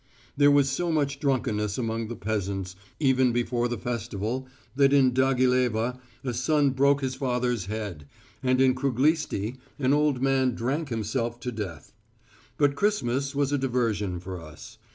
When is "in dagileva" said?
4.93-5.99